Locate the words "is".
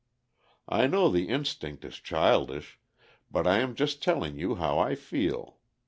1.85-1.97